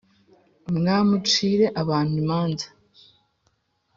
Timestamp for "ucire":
1.25-1.65